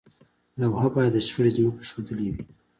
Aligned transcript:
لوحه 0.61 0.87
باید 0.95 1.13
د 1.15 1.17
شخړې 1.27 1.51
ځمکه 1.57 1.83
ښودلې 1.89 2.27
وي. 2.33 2.41